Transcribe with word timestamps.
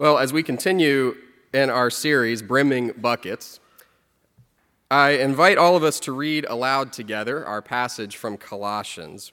Well, 0.00 0.18
as 0.18 0.32
we 0.32 0.44
continue 0.44 1.16
in 1.52 1.70
our 1.70 1.90
series, 1.90 2.40
Brimming 2.40 2.92
Buckets, 2.98 3.58
I 4.92 5.10
invite 5.10 5.58
all 5.58 5.74
of 5.74 5.82
us 5.82 5.98
to 6.00 6.12
read 6.12 6.44
aloud 6.48 6.92
together 6.92 7.44
our 7.44 7.60
passage 7.60 8.16
from 8.16 8.36
Colossians, 8.36 9.32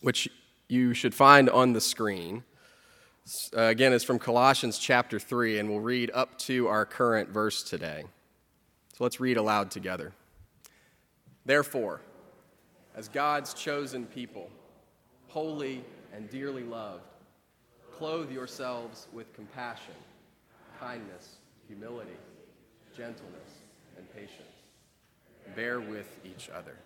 which 0.00 0.28
you 0.68 0.94
should 0.94 1.12
find 1.12 1.50
on 1.50 1.72
the 1.72 1.80
screen. 1.80 2.44
Uh, 3.52 3.62
again, 3.62 3.92
it's 3.92 4.04
from 4.04 4.20
Colossians 4.20 4.78
chapter 4.78 5.18
3, 5.18 5.58
and 5.58 5.68
we'll 5.68 5.80
read 5.80 6.12
up 6.14 6.38
to 6.38 6.68
our 6.68 6.86
current 6.86 7.30
verse 7.30 7.64
today. 7.64 8.04
So 8.96 9.02
let's 9.02 9.18
read 9.18 9.38
aloud 9.38 9.72
together. 9.72 10.12
Therefore, 11.44 12.00
as 12.94 13.08
God's 13.08 13.54
chosen 13.54 14.06
people, 14.06 14.50
holy 15.26 15.84
and 16.14 16.30
dearly 16.30 16.62
loved, 16.62 17.02
clothe 17.98 18.30
yourselves 18.30 19.08
with 19.12 19.34
compassion, 19.34 19.94
kindness, 20.78 21.38
humility, 21.66 22.16
gentleness, 22.96 23.50
and 23.96 24.08
patience. 24.14 24.32
Bear 25.56 25.80
with 25.80 26.06
each 26.24 26.48
other. 26.48 26.76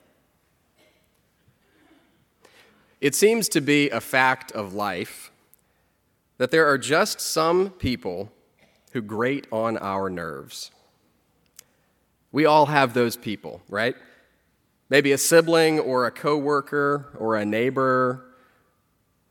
It 3.03 3.15
seems 3.15 3.51
to 3.51 3.61
be 3.61 3.91
a 3.91 4.01
fact 4.01 4.53
of 4.53 4.73
life 4.73 5.31
that 6.39 6.51
there 6.51 6.67
are 6.67 6.79
just 6.79 7.21
some 7.21 7.71
people 7.71 8.33
who 8.93 9.03
grate 9.03 9.47
on 9.53 9.77
our 9.79 10.09
nerves. 10.09 10.71
We 12.31 12.47
all 12.47 12.67
have 12.67 12.95
those 12.95 13.19
people, 13.19 13.61
right? 13.69 13.97
Maybe 14.89 15.13
a 15.13 15.19
sibling 15.19 15.79
or 15.79 16.07
a 16.07 16.11
coworker 16.11 17.11
or 17.19 17.37
a 17.37 17.45
neighbor 17.45 18.32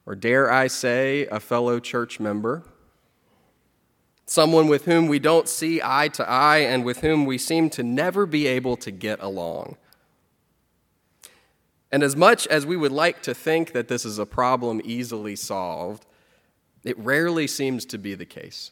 or 0.05 0.15
dare 0.15 0.51
I 0.51 0.67
say, 0.67 1.27
a 1.27 1.39
fellow 1.39 1.79
church 1.79 2.19
member, 2.19 2.63
someone 4.25 4.67
with 4.67 4.85
whom 4.85 5.07
we 5.07 5.19
don't 5.19 5.47
see 5.47 5.81
eye 5.83 6.07
to 6.09 6.27
eye 6.27 6.59
and 6.59 6.83
with 6.83 7.01
whom 7.01 7.25
we 7.25 7.37
seem 7.37 7.69
to 7.71 7.83
never 7.83 8.25
be 8.25 8.47
able 8.47 8.77
to 8.77 8.91
get 8.91 9.21
along. 9.21 9.77
And 11.91 12.03
as 12.03 12.15
much 12.15 12.47
as 12.47 12.65
we 12.65 12.77
would 12.77 12.93
like 12.93 13.21
to 13.23 13.33
think 13.33 13.73
that 13.73 13.89
this 13.89 14.05
is 14.05 14.17
a 14.17 14.25
problem 14.25 14.81
easily 14.83 15.35
solved, 15.35 16.05
it 16.83 16.97
rarely 16.97 17.45
seems 17.45 17.85
to 17.85 17.97
be 17.97 18.15
the 18.15 18.25
case. 18.25 18.71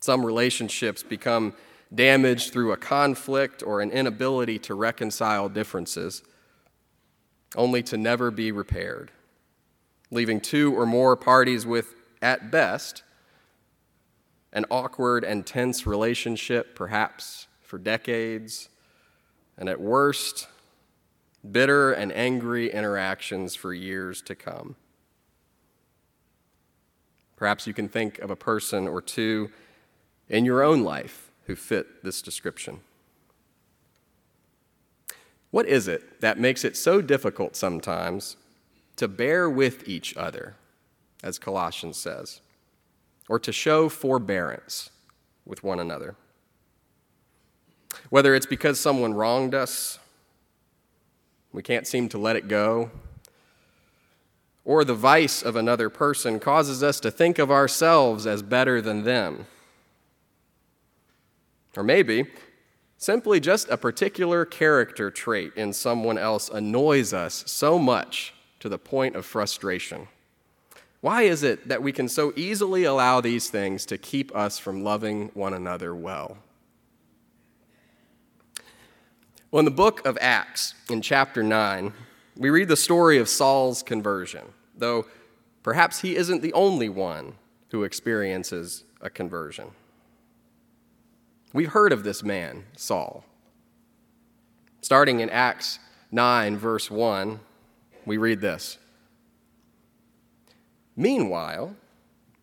Some 0.00 0.24
relationships 0.24 1.02
become 1.02 1.54
damaged 1.94 2.52
through 2.52 2.72
a 2.72 2.76
conflict 2.76 3.62
or 3.62 3.82
an 3.82 3.90
inability 3.90 4.58
to 4.60 4.74
reconcile 4.74 5.48
differences, 5.48 6.22
only 7.54 7.82
to 7.82 7.98
never 7.98 8.30
be 8.30 8.50
repaired 8.50 9.10
leaving 10.10 10.40
two 10.40 10.74
or 10.76 10.86
more 10.86 11.16
parties 11.16 11.64
with, 11.64 11.94
at 12.20 12.50
best, 12.50 13.02
an 14.52 14.64
awkward 14.70 15.24
and 15.24 15.46
tense 15.46 15.86
relationship, 15.86 16.74
perhaps 16.74 17.46
for 17.62 17.78
decades, 17.78 18.68
and 19.56 19.68
at 19.68 19.80
worst, 19.80 20.48
bitter 21.48 21.92
and 21.92 22.12
angry 22.12 22.70
interactions 22.72 23.54
for 23.54 23.72
years 23.72 24.20
to 24.22 24.34
come. 24.34 24.76
Perhaps 27.36 27.66
you 27.66 27.72
can 27.72 27.88
think 27.88 28.18
of 28.18 28.30
a 28.30 28.36
person 28.36 28.86
or 28.86 29.00
two 29.00 29.50
in 30.28 30.44
your 30.44 30.62
own 30.62 30.82
life 30.82 31.30
who 31.44 31.56
fit 31.56 32.04
this 32.04 32.20
description. 32.20 32.80
What 35.50 35.66
is 35.66 35.88
it 35.88 36.20
that 36.20 36.38
makes 36.38 36.64
it 36.64 36.76
so 36.76 37.00
difficult 37.00 37.56
sometimes 37.56 38.36
to 39.00 39.08
bear 39.08 39.48
with 39.48 39.88
each 39.88 40.14
other, 40.14 40.56
as 41.22 41.38
Colossians 41.38 41.96
says, 41.96 42.42
or 43.30 43.38
to 43.38 43.50
show 43.50 43.88
forbearance 43.88 44.90
with 45.46 45.64
one 45.64 45.80
another. 45.80 46.16
Whether 48.10 48.34
it's 48.34 48.44
because 48.44 48.78
someone 48.78 49.14
wronged 49.14 49.54
us, 49.54 49.98
we 51.50 51.62
can't 51.62 51.86
seem 51.86 52.10
to 52.10 52.18
let 52.18 52.36
it 52.36 52.46
go, 52.46 52.90
or 54.66 54.84
the 54.84 54.92
vice 54.92 55.42
of 55.42 55.56
another 55.56 55.88
person 55.88 56.38
causes 56.38 56.82
us 56.82 57.00
to 57.00 57.10
think 57.10 57.38
of 57.38 57.50
ourselves 57.50 58.26
as 58.26 58.42
better 58.42 58.82
than 58.82 59.04
them. 59.04 59.46
Or 61.74 61.82
maybe 61.82 62.26
simply 62.98 63.40
just 63.40 63.66
a 63.70 63.78
particular 63.78 64.44
character 64.44 65.10
trait 65.10 65.54
in 65.56 65.72
someone 65.72 66.18
else 66.18 66.50
annoys 66.50 67.14
us 67.14 67.44
so 67.46 67.78
much 67.78 68.34
to 68.60 68.68
the 68.68 68.78
point 68.78 69.16
of 69.16 69.26
frustration. 69.26 70.08
Why 71.00 71.22
is 71.22 71.42
it 71.42 71.68
that 71.68 71.82
we 71.82 71.92
can 71.92 72.08
so 72.08 72.32
easily 72.36 72.84
allow 72.84 73.20
these 73.20 73.48
things 73.48 73.86
to 73.86 73.98
keep 73.98 74.34
us 74.36 74.58
from 74.58 74.84
loving 74.84 75.30
one 75.34 75.54
another 75.54 75.94
well? 75.94 76.36
Well, 79.50 79.60
in 79.60 79.64
the 79.64 79.70
book 79.70 80.06
of 80.06 80.16
Acts, 80.20 80.74
in 80.88 81.02
chapter 81.02 81.42
9, 81.42 81.92
we 82.36 82.50
read 82.50 82.68
the 82.68 82.76
story 82.76 83.18
of 83.18 83.28
Saul's 83.28 83.82
conversion, 83.82 84.44
though 84.76 85.06
perhaps 85.62 86.02
he 86.02 86.14
isn't 86.14 86.42
the 86.42 86.52
only 86.52 86.88
one 86.88 87.34
who 87.70 87.82
experiences 87.82 88.84
a 89.00 89.10
conversion. 89.10 89.68
We've 91.52 91.70
heard 91.70 91.92
of 91.92 92.04
this 92.04 92.22
man, 92.22 92.64
Saul. 92.76 93.24
Starting 94.82 95.20
in 95.20 95.30
Acts 95.30 95.78
9, 96.12 96.56
verse 96.56 96.90
1, 96.90 97.40
we 98.06 98.16
read 98.16 98.40
this. 98.40 98.78
Meanwhile, 100.96 101.76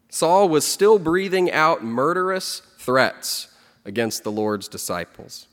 Saul 0.10 0.50
was 0.50 0.66
still 0.66 1.00
breathing 1.00 1.52
out 1.52 1.84
murderous 1.84 2.62
threats 2.78 3.50
against 3.86 4.24
the 4.24 4.32
Lord's 4.32 4.68
disciples. 4.68 5.48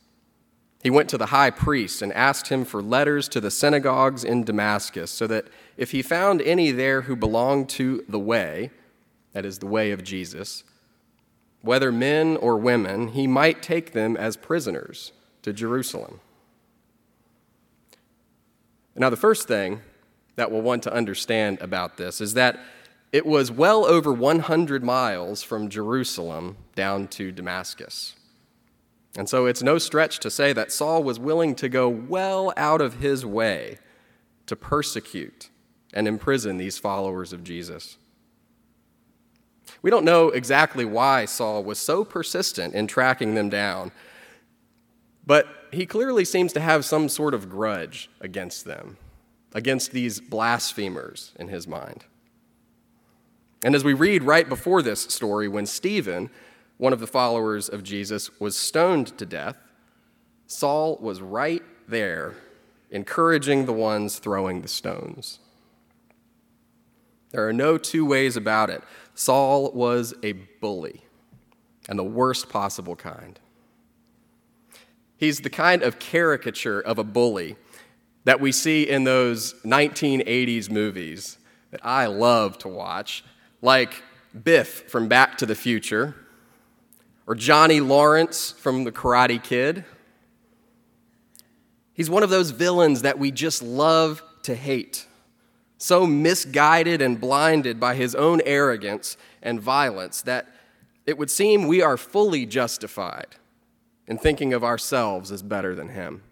He 0.82 0.90
went 0.90 1.08
to 1.10 1.18
the 1.18 1.26
high 1.26 1.50
priest 1.50 2.02
and 2.02 2.12
asked 2.12 2.48
him 2.48 2.64
for 2.64 2.82
letters 2.82 3.28
to 3.28 3.40
the 3.40 3.50
synagogues 3.50 4.22
in 4.22 4.44
Damascus, 4.44 5.10
so 5.10 5.26
that 5.26 5.46
if 5.76 5.92
he 5.92 6.02
found 6.02 6.42
any 6.42 6.70
there 6.70 7.02
who 7.02 7.16
belonged 7.16 7.68
to 7.70 8.04
the 8.08 8.18
way, 8.18 8.70
that 9.32 9.44
is, 9.44 9.58
the 9.58 9.66
way 9.66 9.90
of 9.92 10.04
Jesus, 10.04 10.62
whether 11.62 11.90
men 11.90 12.36
or 12.36 12.58
women, 12.58 13.08
he 13.08 13.26
might 13.26 13.62
take 13.62 13.92
them 13.92 14.16
as 14.16 14.36
prisoners 14.36 15.12
to 15.42 15.52
Jerusalem. 15.52 16.20
Now, 18.94 19.10
the 19.10 19.16
first 19.16 19.48
thing 19.48 19.80
that 20.36 20.50
we'll 20.50 20.62
want 20.62 20.82
to 20.84 20.92
understand 20.92 21.60
about 21.60 21.96
this 21.96 22.20
is 22.20 22.34
that 22.34 22.58
it 23.12 23.24
was 23.24 23.50
well 23.50 23.84
over 23.86 24.12
100 24.12 24.82
miles 24.82 25.42
from 25.42 25.68
Jerusalem 25.68 26.56
down 26.74 27.06
to 27.08 27.30
Damascus. 27.30 28.16
And 29.16 29.28
so 29.28 29.46
it's 29.46 29.62
no 29.62 29.78
stretch 29.78 30.18
to 30.20 30.30
say 30.30 30.52
that 30.52 30.72
Saul 30.72 31.04
was 31.04 31.20
willing 31.20 31.54
to 31.56 31.68
go 31.68 31.88
well 31.88 32.52
out 32.56 32.80
of 32.80 32.94
his 32.94 33.24
way 33.24 33.78
to 34.46 34.56
persecute 34.56 35.50
and 35.92 36.08
imprison 36.08 36.56
these 36.56 36.78
followers 36.78 37.32
of 37.32 37.44
Jesus. 37.44 37.96
We 39.80 39.90
don't 39.90 40.04
know 40.04 40.30
exactly 40.30 40.84
why 40.84 41.26
Saul 41.26 41.62
was 41.62 41.78
so 41.78 42.04
persistent 42.04 42.74
in 42.74 42.88
tracking 42.88 43.36
them 43.36 43.48
down, 43.48 43.92
but 45.24 45.46
he 45.70 45.86
clearly 45.86 46.24
seems 46.24 46.52
to 46.54 46.60
have 46.60 46.84
some 46.84 47.08
sort 47.08 47.32
of 47.32 47.48
grudge 47.48 48.10
against 48.20 48.64
them 48.64 48.96
against 49.54 49.92
these 49.92 50.20
blasphemers 50.20 51.32
in 51.38 51.48
his 51.48 51.66
mind. 51.66 52.04
And 53.62 53.74
as 53.74 53.84
we 53.84 53.94
read 53.94 54.24
right 54.24 54.48
before 54.48 54.82
this 54.82 55.00
story, 55.02 55.48
when 55.48 55.64
Stephen, 55.64 56.28
one 56.76 56.92
of 56.92 57.00
the 57.00 57.06
followers 57.06 57.68
of 57.68 57.82
Jesus, 57.82 58.38
was 58.40 58.56
stoned 58.56 59.16
to 59.16 59.24
death, 59.24 59.56
Saul 60.46 60.98
was 61.00 61.22
right 61.22 61.62
there 61.88 62.34
encouraging 62.90 63.66
the 63.66 63.72
ones 63.72 64.18
throwing 64.18 64.60
the 64.60 64.68
stones. 64.68 65.38
There 67.30 67.48
are 67.48 67.52
no 67.52 67.78
two 67.78 68.04
ways 68.04 68.36
about 68.36 68.70
it. 68.70 68.82
Saul 69.14 69.72
was 69.72 70.14
a 70.22 70.32
bully, 70.60 71.02
and 71.88 71.98
the 71.98 72.04
worst 72.04 72.48
possible 72.48 72.94
kind. 72.94 73.40
He's 75.16 75.40
the 75.40 75.50
kind 75.50 75.82
of 75.82 75.98
caricature 75.98 76.80
of 76.80 76.98
a 76.98 77.04
bully 77.04 77.56
that 78.24 78.40
we 78.40 78.52
see 78.52 78.88
in 78.88 79.04
those 79.04 79.54
1980s 79.62 80.70
movies 80.70 81.38
that 81.70 81.84
I 81.84 82.06
love 82.06 82.58
to 82.58 82.68
watch, 82.68 83.24
like 83.60 84.02
Biff 84.42 84.90
from 84.90 85.08
Back 85.08 85.38
to 85.38 85.46
the 85.46 85.54
Future, 85.54 86.14
or 87.26 87.34
Johnny 87.34 87.80
Lawrence 87.80 88.50
from 88.52 88.84
The 88.84 88.92
Karate 88.92 89.42
Kid. 89.42 89.84
He's 91.92 92.10
one 92.10 92.22
of 92.22 92.30
those 92.30 92.50
villains 92.50 93.02
that 93.02 93.18
we 93.18 93.30
just 93.30 93.62
love 93.62 94.22
to 94.42 94.54
hate, 94.54 95.06
so 95.78 96.06
misguided 96.06 97.00
and 97.00 97.20
blinded 97.20 97.78
by 97.78 97.94
his 97.94 98.14
own 98.14 98.40
arrogance 98.44 99.16
and 99.42 99.60
violence 99.60 100.22
that 100.22 100.48
it 101.06 101.18
would 101.18 101.30
seem 101.30 101.66
we 101.66 101.82
are 101.82 101.96
fully 101.96 102.46
justified 102.46 103.36
in 104.06 104.18
thinking 104.18 104.52
of 104.52 104.64
ourselves 104.64 105.30
as 105.30 105.42
better 105.42 105.74
than 105.74 105.90
him. 105.90 106.22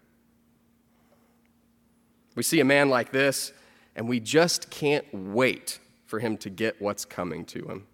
We 2.34 2.42
see 2.42 2.60
a 2.60 2.64
man 2.64 2.88
like 2.88 3.12
this, 3.12 3.52
and 3.94 4.08
we 4.08 4.20
just 4.20 4.70
can't 4.70 5.04
wait 5.12 5.78
for 6.06 6.18
him 6.18 6.36
to 6.38 6.50
get 6.50 6.80
what's 6.80 7.04
coming 7.04 7.44
to 7.46 7.66
him. 7.66 7.86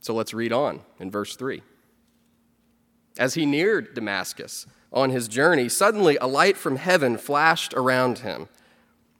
So 0.00 0.14
let's 0.14 0.32
read 0.32 0.52
on 0.52 0.80
in 0.98 1.10
verse 1.10 1.36
3. 1.36 1.62
As 3.18 3.34
he 3.34 3.44
neared 3.44 3.94
Damascus 3.94 4.66
on 4.92 5.10
his 5.10 5.26
journey, 5.26 5.68
suddenly 5.68 6.16
a 6.18 6.26
light 6.26 6.56
from 6.56 6.76
heaven 6.76 7.18
flashed 7.18 7.74
around 7.74 8.20
him. 8.20 8.48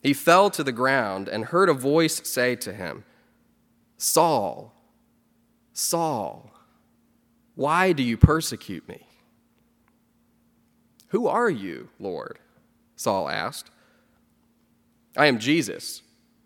He 0.01 0.15
fell 0.15 0.49
to 0.51 0.63
the 0.63 0.73
ground 0.73 1.29
and 1.29 1.47
heard 1.47 1.69
a 1.69 1.75
voice 1.75 2.21
say 2.25 2.55
to 2.57 2.73
him, 2.73 3.05
Saul, 3.97 4.73
Saul, 5.73 6.53
why 7.57 7.93
do 7.93 8.05
you 8.05 8.17
persecute 8.17 8.89
me? 8.89 9.08
Who 11.09 11.27
are 11.27 11.51
you, 11.51 11.89
Lord? 11.99 12.39
Saul 12.97 13.29
asked. 13.29 13.71
I 15.17 15.27
am 15.27 15.39
Jesus, 15.39 16.03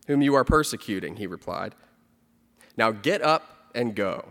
whom 0.07 0.23
you 0.23 0.35
are 0.35 0.45
persecuting, 0.45 1.17
he 1.17 1.27
replied. 1.27 1.75
Now 2.77 2.91
get 2.91 3.23
up 3.23 3.69
and 3.75 3.95
go 3.95 4.29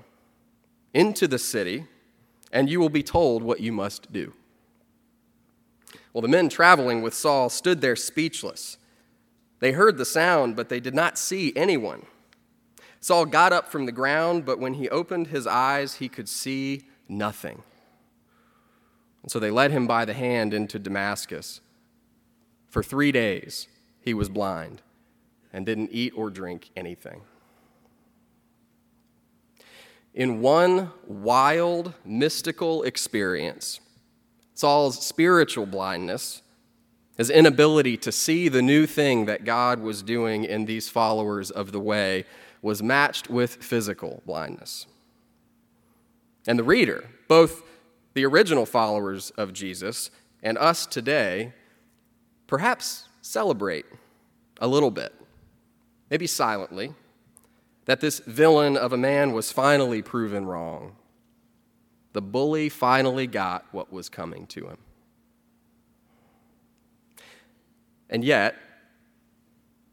into 0.93 1.27
the 1.27 1.39
city, 1.39 1.85
and 2.51 2.69
you 2.69 2.79
will 2.79 2.89
be 2.89 3.03
told 3.03 3.43
what 3.43 3.59
you 3.59 3.71
must 3.71 4.11
do. 4.11 4.33
Well, 6.13 6.21
the 6.21 6.27
men 6.27 6.49
traveling 6.49 7.01
with 7.01 7.13
Saul 7.13 7.49
stood 7.49 7.81
there 7.81 7.95
speechless. 7.95 8.77
They 9.59 9.71
heard 9.71 9.97
the 9.97 10.05
sound, 10.05 10.55
but 10.55 10.69
they 10.69 10.79
did 10.79 10.95
not 10.95 11.17
see 11.17 11.53
anyone. 11.55 12.05
Saul 12.99 13.25
got 13.25 13.53
up 13.53 13.69
from 13.69 13.85
the 13.85 13.91
ground, 13.91 14.45
but 14.45 14.59
when 14.59 14.75
he 14.75 14.89
opened 14.89 15.27
his 15.27 15.47
eyes, 15.47 15.95
he 15.95 16.09
could 16.09 16.27
see 16.27 16.83
nothing. 17.07 17.63
And 19.23 19.31
so 19.31 19.39
they 19.39 19.51
led 19.51 19.71
him 19.71 19.87
by 19.87 20.05
the 20.05 20.13
hand 20.13 20.53
into 20.53 20.79
Damascus. 20.79 21.61
For 22.69 22.81
three 22.81 23.11
days 23.11 23.67
he 24.01 24.13
was 24.13 24.29
blind 24.29 24.81
and 25.53 25.65
didn't 25.65 25.89
eat 25.91 26.13
or 26.15 26.29
drink 26.29 26.69
anything. 26.75 27.21
In 30.13 30.41
one 30.41 30.91
wild, 31.05 31.93
mystical 32.03 32.83
experience, 32.83 33.79
Saul's 34.53 35.05
spiritual 35.05 35.65
blindness, 35.65 36.41
his 37.17 37.29
inability 37.29 37.97
to 37.97 38.11
see 38.11 38.49
the 38.49 38.61
new 38.61 38.85
thing 38.85 39.25
that 39.25 39.45
God 39.45 39.79
was 39.79 40.01
doing 40.01 40.43
in 40.43 40.65
these 40.65 40.89
followers 40.89 41.49
of 41.49 41.71
the 41.71 41.79
way, 41.79 42.25
was 42.61 42.83
matched 42.83 43.29
with 43.29 43.55
physical 43.55 44.21
blindness. 44.25 44.85
And 46.45 46.59
the 46.59 46.63
reader, 46.63 47.09
both 47.27 47.63
the 48.13 48.25
original 48.25 48.65
followers 48.65 49.31
of 49.31 49.53
Jesus 49.53 50.11
and 50.43 50.57
us 50.57 50.85
today, 50.85 51.53
perhaps 52.47 53.07
celebrate 53.21 53.85
a 54.59 54.67
little 54.67 54.91
bit, 54.91 55.13
maybe 56.09 56.27
silently, 56.27 56.93
that 57.85 58.01
this 58.01 58.19
villain 58.19 58.77
of 58.77 58.93
a 58.93 58.97
man 58.97 59.33
was 59.33 59.51
finally 59.51 60.01
proven 60.01 60.45
wrong. 60.45 60.95
The 62.13 62.21
bully 62.21 62.69
finally 62.69 63.27
got 63.27 63.65
what 63.71 63.91
was 63.91 64.09
coming 64.09 64.45
to 64.47 64.67
him. 64.67 64.77
And 68.09 68.25
yet, 68.25 68.55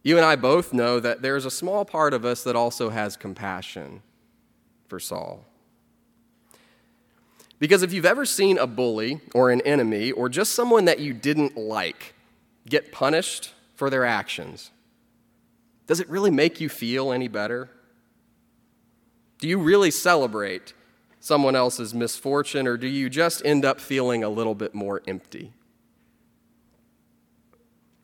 you 0.02 0.16
and 0.16 0.26
I 0.26 0.36
both 0.36 0.72
know 0.72 0.98
that 1.00 1.22
there's 1.22 1.44
a 1.44 1.50
small 1.50 1.84
part 1.84 2.12
of 2.12 2.24
us 2.24 2.42
that 2.44 2.56
also 2.56 2.90
has 2.90 3.16
compassion 3.16 4.02
for 4.88 4.98
Saul. 4.98 5.47
Because 7.58 7.82
if 7.82 7.92
you've 7.92 8.04
ever 8.04 8.24
seen 8.24 8.56
a 8.56 8.66
bully 8.66 9.20
or 9.34 9.50
an 9.50 9.60
enemy 9.62 10.12
or 10.12 10.28
just 10.28 10.52
someone 10.52 10.84
that 10.84 11.00
you 11.00 11.12
didn't 11.12 11.56
like 11.56 12.14
get 12.68 12.92
punished 12.92 13.52
for 13.74 13.90
their 13.90 14.04
actions, 14.04 14.70
does 15.86 16.00
it 16.00 16.08
really 16.08 16.30
make 16.30 16.60
you 16.60 16.68
feel 16.68 17.12
any 17.12 17.28
better? 17.28 17.70
Do 19.38 19.48
you 19.48 19.58
really 19.58 19.90
celebrate 19.90 20.74
someone 21.20 21.56
else's 21.56 21.94
misfortune 21.94 22.66
or 22.66 22.76
do 22.76 22.86
you 22.86 23.08
just 23.10 23.44
end 23.44 23.64
up 23.64 23.80
feeling 23.80 24.22
a 24.22 24.28
little 24.28 24.54
bit 24.54 24.74
more 24.74 25.02
empty? 25.08 25.52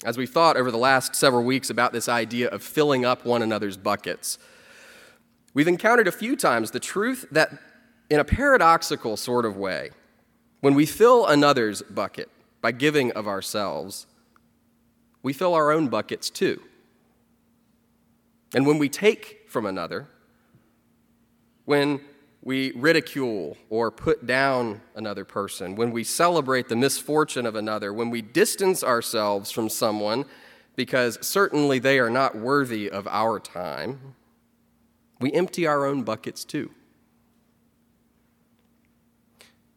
As 0.05 0.19
we 0.19 0.27
thought 0.27 0.57
over 0.57 0.71
the 0.71 0.79
last 0.79 1.15
several 1.15 1.45
weeks 1.45 1.71
about 1.71 1.93
this 1.93 2.09
idea 2.09 2.49
of 2.49 2.63
filling 2.63 3.05
up 3.05 3.25
one 3.25 3.41
another's 3.41 3.77
buckets, 3.77 4.39
we've 5.55 5.69
encountered 5.69 6.09
a 6.09 6.13
few 6.13 6.37
times 6.37 6.73
the 6.73 6.81
truth 6.81 7.27
that 7.31 7.53
in 8.11 8.21
a 8.21 8.25
paradoxical 8.25 9.17
sort 9.17 9.45
of 9.45 9.57
way, 9.57 9.91
when 10.61 10.75
we 10.75 10.87
fill 10.87 11.27
another's 11.27 11.83
bucket 11.83 12.31
by 12.61 12.73
giving 12.73 13.13
of 13.13 13.27
ourselves, 13.27 14.07
we 15.23 15.33
fill 15.33 15.55
our 15.55 15.71
own 15.71 15.89
buckets 15.89 16.31
too. 16.31 16.61
And 18.55 18.67
when 18.67 18.79
we 18.79 18.89
take 18.89 19.45
from 19.49 19.67
another, 19.67 20.07
when 21.65 22.01
we 22.43 22.73
ridicule 22.73 23.57
or 23.71 23.91
put 23.91 24.27
down 24.27 24.83
another 24.95 25.25
person, 25.25 25.77
when 25.77 25.91
we 25.91 26.05
celebrate 26.05 26.69
the 26.69 26.77
misfortune 26.77 27.47
of 27.47 27.55
another, 27.55 27.93
when 27.93 28.11
we 28.11 28.21
distance 28.21 28.85
ourselves 28.85 29.51
from 29.51 29.69
someone 29.69 30.25
because 30.77 31.19
certainly 31.27 31.79
they 31.79 31.99
are 31.99 32.11
not 32.11 32.37
worthy 32.37 32.91
of 32.91 33.07
our 33.09 33.41
time, 33.41 34.15
we 35.21 35.33
empty 35.33 35.67
our 35.67 35.87
own 35.87 36.03
buckets 36.03 36.45
too. 36.45 36.71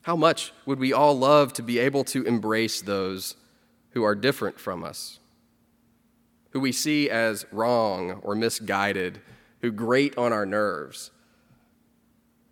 How 0.08 0.16
much 0.16 0.54
would 0.66 0.80
we 0.80 0.94
all 0.94 1.20
love 1.20 1.52
to 1.52 1.62
be 1.62 1.80
able 1.80 2.06
to 2.06 2.24
embrace 2.24 2.80
those 2.80 3.36
who 3.90 4.04
are 4.04 4.16
different 4.16 4.58
from 4.58 4.86
us, 4.86 5.20
who 6.52 6.62
we 6.62 6.72
see 6.72 7.10
as 7.10 7.46
wrong 7.52 8.22
or 8.24 8.34
misguided, 8.34 9.20
who 9.60 9.70
grate 9.70 10.18
on 10.18 10.32
our 10.32 10.46
nerves? 10.46 11.12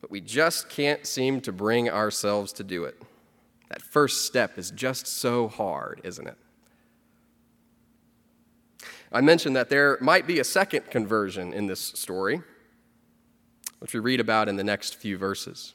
But 0.01 0.11
we 0.11 0.19
just 0.19 0.67
can't 0.67 1.07
seem 1.07 1.39
to 1.39 1.53
bring 1.53 1.89
ourselves 1.89 2.51
to 2.51 2.63
do 2.65 2.83
it. 2.83 3.01
That 3.69 3.81
first 3.81 4.25
step 4.25 4.57
is 4.57 4.69
just 4.69 5.07
so 5.07 5.47
hard, 5.47 6.01
isn't 6.03 6.27
it? 6.27 6.37
I 9.13 9.21
mentioned 9.21 9.55
that 9.55 9.69
there 9.69 9.97
might 10.01 10.27
be 10.27 10.39
a 10.39 10.43
second 10.43 10.91
conversion 10.91 11.53
in 11.53 11.67
this 11.67 11.79
story, 11.79 12.41
which 13.79 13.93
we 13.93 14.01
read 14.01 14.19
about 14.19 14.49
in 14.49 14.57
the 14.57 14.63
next 14.65 14.95
few 14.95 15.17
verses. 15.17 15.73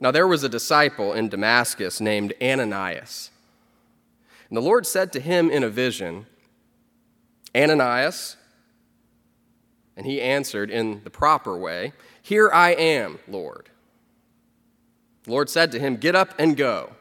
Now, 0.00 0.10
there 0.10 0.26
was 0.26 0.42
a 0.42 0.48
disciple 0.48 1.12
in 1.12 1.28
Damascus 1.28 2.00
named 2.00 2.32
Ananias. 2.42 3.30
And 4.48 4.56
the 4.56 4.62
Lord 4.62 4.86
said 4.86 5.12
to 5.12 5.20
him 5.20 5.50
in 5.50 5.62
a 5.62 5.68
vision, 5.68 6.26
Ananias, 7.54 8.36
and 9.96 10.06
he 10.06 10.22
answered 10.22 10.70
in 10.70 11.02
the 11.04 11.10
proper 11.10 11.56
way, 11.58 11.92
Here 12.22 12.50
I 12.50 12.70
am, 12.70 13.18
Lord. 13.28 13.68
The 15.24 15.30
Lord 15.30 15.50
said 15.50 15.70
to 15.72 15.78
him, 15.78 15.96
Get 15.96 16.16
up 16.16 16.34
and 16.38 16.56
go. 16.56 16.94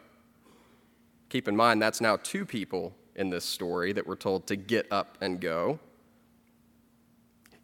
Keep 1.30 1.48
in 1.48 1.56
mind, 1.56 1.82
that's 1.82 2.02
now 2.02 2.18
two 2.18 2.46
people 2.46 2.94
in 3.16 3.30
this 3.30 3.46
story 3.46 3.94
that 3.94 4.06
were 4.06 4.16
told 4.16 4.48
to 4.48 4.56
get 4.56 4.92
up 4.92 5.18
and 5.22 5.40
go. 5.40 5.80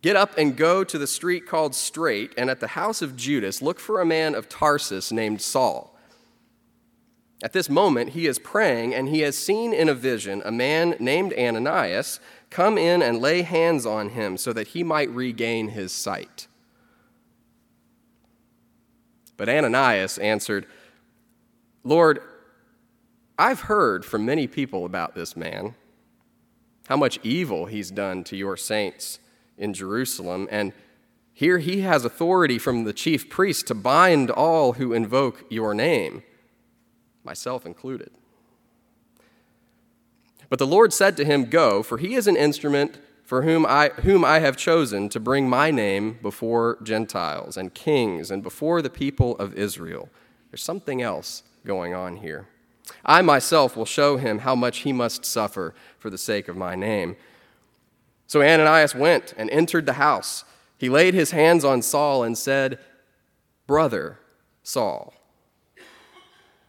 Get 0.06 0.16
up 0.16 0.38
and 0.38 0.56
go 0.56 0.84
to 0.84 1.00
the 1.00 1.08
street 1.08 1.48
called 1.48 1.74
Straight, 1.74 2.32
and 2.38 2.48
at 2.48 2.60
the 2.60 2.68
house 2.68 3.02
of 3.02 3.16
Judas, 3.16 3.60
look 3.60 3.80
for 3.80 4.00
a 4.00 4.06
man 4.06 4.36
of 4.36 4.48
Tarsus 4.48 5.12
named 5.12 5.42
Saul. 5.42 5.98
At 7.42 7.54
this 7.54 7.72
moment, 7.72 8.12
he 8.12 8.28
is 8.28 8.38
praying, 8.38 8.94
and 8.94 9.10
he 9.10 9.22
has 9.22 9.36
seen 9.36 9.74
in 9.74 9.90
a 9.90 9.96
vision 9.96 10.44
a 10.46 10.52
man 10.52 10.96
named 11.00 11.34
Ananias 11.34 12.20
come 12.52 12.78
in 12.78 13.02
and 13.02 13.18
lay 13.18 13.42
hands 13.42 13.88
on 13.88 14.10
him 14.10 14.38
so 14.38 14.54
that 14.54 14.68
he 14.68 14.84
might 14.84 15.10
regain 15.10 15.70
his 15.70 15.92
sight. 15.92 16.46
But 19.38 19.50
Ananias 19.50 20.20
answered, 20.20 20.68
Lord, 21.84 22.22
I've 23.40 23.62
heard 23.62 24.06
from 24.06 24.24
many 24.24 24.46
people 24.46 24.86
about 24.86 25.16
this 25.16 25.36
man, 25.36 25.74
how 26.90 26.96
much 26.96 27.18
evil 27.24 27.66
he's 27.66 27.90
done 27.90 28.24
to 28.26 28.38
your 28.38 28.56
saints 28.56 29.18
in 29.58 29.74
Jerusalem. 29.74 30.48
And 30.52 30.74
here 31.34 31.60
he 31.60 31.82
has 31.82 32.06
authority 32.06 32.58
from 32.58 32.84
the 32.84 32.94
chief 32.94 33.30
priest 33.30 33.68
to 33.68 33.76
bind 33.76 34.32
all 34.32 34.74
who 34.74 34.94
invoke 34.94 35.46
your 35.50 35.74
name, 35.74 36.24
myself 37.24 37.66
included. 37.66 38.12
But 40.50 40.60
the 40.60 40.68
Lord 40.68 40.94
said 40.94 41.18
to 41.18 41.26
him, 41.26 41.46
Go, 41.46 41.84
for 41.84 41.98
he 41.98 42.16
is 42.16 42.28
an 42.28 42.38
instrument 42.38 43.00
for 43.26 43.42
whom 43.42 43.66
I, 43.66 43.90
whom 44.04 44.24
I 44.24 44.40
have 44.40 44.56
chosen 44.56 45.10
to 45.10 45.20
bring 45.20 45.50
my 45.50 45.72
name 45.72 46.20
before 46.22 46.78
Gentiles 46.84 47.58
and 47.58 47.74
kings 47.74 48.30
and 48.30 48.44
before 48.44 48.82
the 48.82 48.90
people 48.90 49.36
of 49.38 49.56
Israel. 49.56 50.10
There's 50.52 50.64
something 50.64 51.02
else 51.02 51.44
going 51.66 51.94
on 51.94 52.18
here. 52.18 52.48
I 53.04 53.24
myself 53.24 53.76
will 53.76 53.86
show 53.86 54.18
him 54.18 54.40
how 54.40 54.56
much 54.56 54.80
he 54.80 54.94
must 54.94 55.26
suffer 55.26 55.74
for 55.98 56.12
the 56.12 56.20
sake 56.20 56.48
of 56.48 56.56
my 56.56 56.76
name. 56.76 57.16
So 58.28 58.42
Ananias 58.42 58.96
went 58.96 59.34
and 59.38 59.50
entered 59.50 59.86
the 59.86 59.94
house. 59.94 60.44
He 60.78 60.90
laid 60.90 61.14
his 61.14 61.32
hands 61.32 61.64
on 61.64 61.82
Saul 61.82 62.24
and 62.24 62.38
said, 62.38 62.80
Brother 63.68 64.20
Saul, 64.64 65.14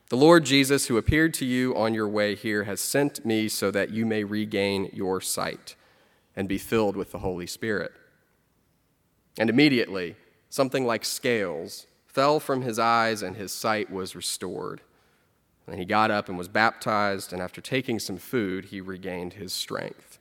the 0.09 0.17
Lord 0.17 0.45
Jesus, 0.45 0.87
who 0.87 0.99
appeared 0.99 1.35
to 1.35 1.45
you 1.45 1.75
on 1.75 1.93
your 1.93 2.07
way 2.07 2.37
here, 2.37 2.63
has 2.65 2.81
sent 2.81 3.27
me 3.27 3.49
so 3.49 3.73
that 3.73 3.91
you 3.91 4.07
may 4.07 4.23
regain 4.23 4.89
your 4.93 5.21
sight 5.21 5.75
and 6.37 6.49
be 6.49 6.59
filled 6.59 6.97
with 6.97 7.11
the 7.11 7.19
Holy 7.19 7.47
Spirit. 7.47 7.91
And 9.37 9.51
immediately, 9.51 10.15
something 10.49 10.87
like 10.87 11.05
scales 11.05 11.87
fell 12.07 12.39
from 12.39 12.63
his 12.63 12.79
eyes, 12.79 13.21
and 13.21 13.37
his 13.37 13.51
sight 13.51 13.91
was 13.91 14.15
restored. 14.15 14.81
And 15.67 15.77
he 15.77 15.85
got 15.85 16.13
up 16.13 16.29
and 16.29 16.39
was 16.39 16.49
baptized, 16.49 17.33
and 17.33 17.43
after 17.43 17.61
taking 17.61 17.99
some 17.99 18.17
food, 18.17 18.67
he 18.67 18.81
regained 18.81 19.35
his 19.35 19.53
strength. 19.53 20.21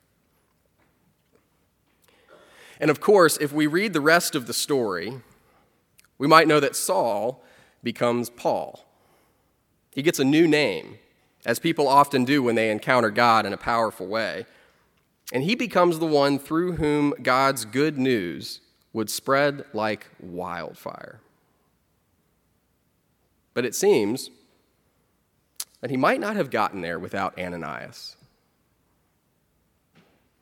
And 2.80 2.90
of 2.90 3.00
course, 3.00 3.38
if 3.38 3.52
we 3.52 3.66
read 3.66 3.92
the 3.92 4.00
rest 4.00 4.34
of 4.34 4.46
the 4.46 4.52
story, 4.52 5.20
we 6.18 6.26
might 6.26 6.48
know 6.48 6.60
that 6.60 6.76
Saul 6.76 7.42
becomes 7.82 8.30
Paul. 8.30 8.84
He 9.92 10.02
gets 10.02 10.18
a 10.18 10.24
new 10.24 10.46
name, 10.46 10.98
as 11.46 11.58
people 11.58 11.88
often 11.88 12.24
do 12.24 12.42
when 12.42 12.54
they 12.54 12.70
encounter 12.70 13.10
God 13.10 13.46
in 13.46 13.52
a 13.52 13.58
powerful 13.58 14.06
way. 14.06 14.46
And 15.32 15.42
he 15.42 15.54
becomes 15.54 15.98
the 15.98 16.06
one 16.06 16.38
through 16.38 16.72
whom 16.72 17.14
God's 17.22 17.64
good 17.64 17.98
news 17.98 18.60
would 18.92 19.10
spread 19.10 19.64
like 19.72 20.06
wildfire. 20.20 21.20
But 23.54 23.64
it 23.64 23.74
seems 23.74 24.30
that 25.80 25.90
he 25.90 25.96
might 25.96 26.20
not 26.20 26.36
have 26.36 26.50
gotten 26.50 26.80
there 26.80 26.98
without 26.98 27.38
Ananias. 27.38 28.15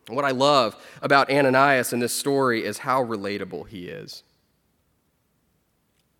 What 0.08 0.24
I 0.24 0.32
love 0.32 0.76
about 1.00 1.30
Ananias 1.30 1.92
in 1.92 2.00
this 2.00 2.12
story 2.12 2.64
is 2.64 2.78
how 2.78 3.02
relatable 3.02 3.68
he 3.68 3.86
is. 3.88 4.22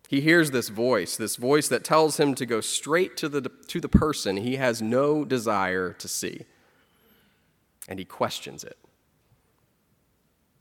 He 0.07 0.21
hears 0.21 0.51
this 0.51 0.69
voice, 0.69 1.17
this 1.17 1.35
voice 1.35 1.67
that 1.67 1.83
tells 1.83 2.19
him 2.19 2.35
to 2.35 2.45
go 2.45 2.61
straight 2.61 3.17
to 3.17 3.29
the, 3.29 3.41
to 3.67 3.79
the 3.79 3.89
person 3.89 4.37
he 4.37 4.55
has 4.57 4.81
no 4.81 5.25
desire 5.25 5.93
to 5.93 6.07
see. 6.07 6.45
And 7.87 7.99
he 7.99 8.05
questions 8.05 8.63
it. 8.63 8.77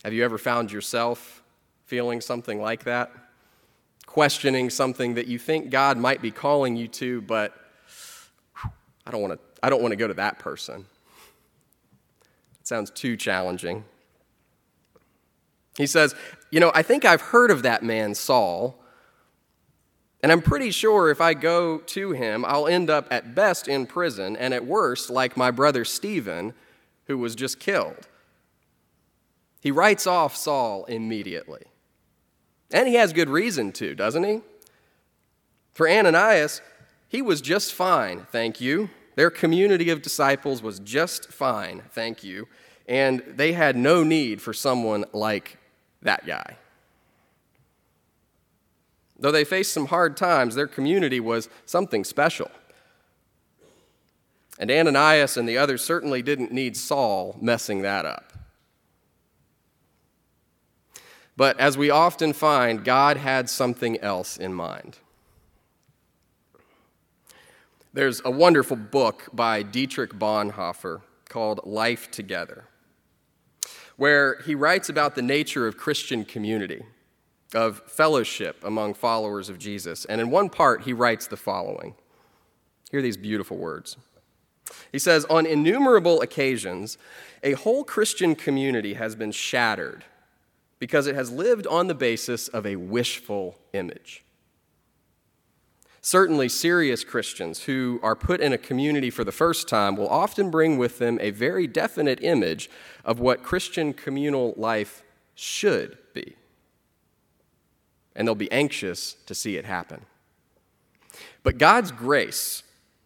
Have 0.02 0.12
you 0.12 0.24
ever 0.24 0.38
found 0.38 0.72
yourself 0.72 1.42
feeling 1.86 2.20
something 2.20 2.60
like 2.60 2.84
that? 2.84 3.12
Questioning 4.06 4.70
something 4.70 5.14
that 5.14 5.26
you 5.26 5.38
think 5.38 5.70
God 5.70 5.96
might 5.96 6.20
be 6.20 6.30
calling 6.30 6.76
you 6.76 6.88
to, 6.88 7.22
but 7.22 7.54
I 9.06 9.10
don't 9.10 9.22
want 9.22 9.34
to, 9.34 9.38
I 9.62 9.70
don't 9.70 9.82
want 9.82 9.92
to 9.92 9.96
go 9.96 10.08
to 10.08 10.14
that 10.14 10.38
person. 10.38 10.86
It 12.64 12.68
sounds 12.68 12.90
too 12.90 13.14
challenging. 13.18 13.84
He 15.76 15.86
says, 15.86 16.14
You 16.50 16.60
know, 16.60 16.72
I 16.74 16.82
think 16.82 17.04
I've 17.04 17.20
heard 17.20 17.50
of 17.50 17.62
that 17.62 17.82
man, 17.82 18.14
Saul. 18.14 18.82
And 20.22 20.32
I'm 20.32 20.40
pretty 20.40 20.70
sure 20.70 21.10
if 21.10 21.20
I 21.20 21.34
go 21.34 21.76
to 21.76 22.12
him, 22.12 22.42
I'll 22.46 22.66
end 22.66 22.88
up 22.88 23.06
at 23.10 23.34
best 23.34 23.68
in 23.68 23.84
prison 23.84 24.34
and 24.34 24.54
at 24.54 24.64
worst 24.64 25.10
like 25.10 25.36
my 25.36 25.50
brother 25.50 25.84
Stephen, 25.84 26.54
who 27.04 27.18
was 27.18 27.34
just 27.34 27.60
killed. 27.60 28.08
He 29.60 29.70
writes 29.70 30.06
off 30.06 30.34
Saul 30.34 30.86
immediately. 30.86 31.64
And 32.72 32.88
he 32.88 32.94
has 32.94 33.12
good 33.12 33.28
reason 33.28 33.72
to, 33.72 33.94
doesn't 33.94 34.24
he? 34.24 34.40
For 35.74 35.86
Ananias, 35.86 36.62
he 37.08 37.20
was 37.20 37.42
just 37.42 37.74
fine, 37.74 38.26
thank 38.32 38.58
you. 38.58 38.88
Their 39.16 39.30
community 39.30 39.90
of 39.90 40.02
disciples 40.02 40.62
was 40.62 40.80
just 40.80 41.30
fine, 41.30 41.82
thank 41.90 42.24
you. 42.24 42.48
And 42.86 43.22
they 43.26 43.52
had 43.52 43.76
no 43.76 44.02
need 44.02 44.42
for 44.42 44.52
someone 44.52 45.04
like 45.12 45.58
that 46.02 46.26
guy. 46.26 46.56
Though 49.18 49.32
they 49.32 49.44
faced 49.44 49.72
some 49.72 49.86
hard 49.86 50.16
times, 50.16 50.54
their 50.54 50.66
community 50.66 51.20
was 51.20 51.48
something 51.64 52.04
special. 52.04 52.50
And 54.58 54.70
Ananias 54.70 55.36
and 55.36 55.48
the 55.48 55.58
others 55.58 55.82
certainly 55.82 56.22
didn't 56.22 56.52
need 56.52 56.76
Saul 56.76 57.36
messing 57.40 57.82
that 57.82 58.04
up. 58.04 58.32
But 61.36 61.58
as 61.58 61.76
we 61.76 61.90
often 61.90 62.32
find, 62.32 62.84
God 62.84 63.16
had 63.16 63.50
something 63.50 63.98
else 63.98 64.36
in 64.36 64.54
mind. 64.54 64.98
There's 67.94 68.20
a 68.24 68.30
wonderful 68.30 68.76
book 68.76 69.28
by 69.32 69.62
Dietrich 69.62 70.14
Bonhoeffer 70.14 71.02
called 71.28 71.60
Life 71.62 72.10
Together, 72.10 72.64
where 73.96 74.40
he 74.44 74.56
writes 74.56 74.88
about 74.88 75.14
the 75.14 75.22
nature 75.22 75.68
of 75.68 75.76
Christian 75.76 76.24
community 76.24 76.82
of 77.54 77.82
fellowship 77.86 78.56
among 78.64 78.94
followers 78.94 79.48
of 79.48 79.60
Jesus. 79.60 80.06
And 80.06 80.20
in 80.20 80.28
one 80.28 80.50
part, 80.50 80.82
he 80.82 80.92
writes 80.92 81.28
the 81.28 81.36
following 81.36 81.94
Hear 82.90 83.00
these 83.00 83.16
beautiful 83.16 83.58
words. 83.58 83.96
He 84.90 84.98
says, 84.98 85.24
On 85.26 85.46
innumerable 85.46 86.20
occasions, 86.20 86.98
a 87.44 87.52
whole 87.52 87.84
Christian 87.84 88.34
community 88.34 88.94
has 88.94 89.14
been 89.14 89.30
shattered 89.30 90.04
because 90.80 91.06
it 91.06 91.14
has 91.14 91.30
lived 91.30 91.68
on 91.68 91.86
the 91.86 91.94
basis 91.94 92.48
of 92.48 92.66
a 92.66 92.74
wishful 92.74 93.56
image. 93.72 94.24
Certainly, 96.04 96.50
serious 96.50 97.02
Christians 97.02 97.62
who 97.62 97.98
are 98.02 98.14
put 98.14 98.40
in 98.40 98.52
a 98.52 98.58
community 98.58 99.08
for 99.08 99.24
the 99.24 99.32
first 99.32 99.68
time 99.68 99.96
will 99.96 100.08
often 100.08 100.50
bring 100.50 100.76
with 100.76 100.98
them 100.98 101.18
a 101.20 101.30
very 101.30 101.66
definite 101.66 102.22
image 102.22 102.68
of 103.04 103.20
what 103.20 103.42
Christian 103.42 103.94
communal 103.94 104.52
life 104.56 105.02
should 105.34 105.96
be 106.12 106.36
and 108.14 108.26
they'll 108.26 108.34
be 108.34 108.52
anxious 108.52 109.14
to 109.26 109.34
see 109.34 109.56
it 109.56 109.64
happen. 109.64 110.02
But 111.42 111.58
God's 111.58 111.90
grace 111.90 112.62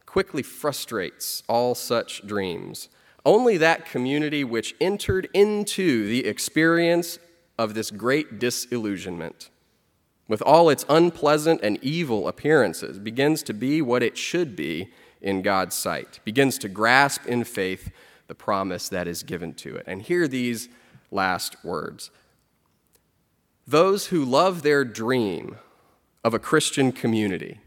quickly 0.07 0.43
frustrates 0.43 1.43
all 1.49 1.75
such 1.75 2.27
dreams. 2.27 2.89
Only 3.25 3.57
that 3.59 3.87
community 3.87 4.45
which 4.45 4.75
entered 4.81 5.29
into 5.35 6.07
the 6.07 6.27
experience 6.27 7.19
of 7.59 7.75
this 7.75 7.91
great 7.91 8.39
disillusionment, 8.39 9.51
with 10.29 10.43
all 10.43 10.69
its 10.69 10.85
unpleasant 10.89 11.61
and 11.63 11.83
evil 11.83 12.29
appearances, 12.29 12.99
begins 12.99 13.43
to 13.43 13.55
be 13.55 13.83
what 13.83 14.03
it 14.03 14.17
should 14.17 14.55
be 14.55 14.91
in 15.21 15.43
God's 15.43 15.75
sight, 15.75 16.21
begins 16.25 16.59
to 16.59 16.69
grasp 16.69 17.27
in 17.27 17.43
faith 17.45 17.91
the 18.29 18.35
promise 18.35 18.89
that 18.91 19.09
is 19.09 19.23
given 19.23 19.55
to 19.55 19.75
it. 19.75 19.85
And 19.87 20.03
hear 20.03 20.29
these 20.29 20.69
last 21.11 21.57
words 21.65 22.11
those 23.67 24.07
who 24.07 24.25
love 24.25 24.63
their 24.63 24.83
dream 24.83 25.57
of 26.25 26.33
a 26.33 26.39
Christian 26.39 26.91
community 26.91 27.61